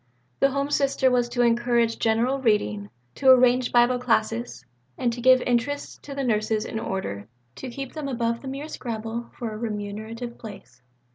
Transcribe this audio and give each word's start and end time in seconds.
The 0.39 0.49
Home 0.49 0.71
Sister 0.71 1.11
was 1.11 1.29
to 1.29 1.43
encourage 1.43 1.99
general 1.99 2.41
reading, 2.41 2.89
to 3.13 3.29
arrange 3.29 3.71
Bible 3.71 3.99
classes, 3.99 4.65
to 4.99 5.21
give 5.21 5.43
interests 5.43 5.99
to 6.01 6.15
the 6.15 6.23
nurses 6.23 6.65
in 6.65 6.79
order 6.79 7.27
"to 7.57 7.69
keep 7.69 7.93
them 7.93 8.07
above 8.07 8.41
the 8.41 8.47
mere 8.47 8.67
scramble 8.67 9.29
for 9.37 9.51
a 9.53 9.57
remunerative 9.59 10.39
place." 10.39 10.81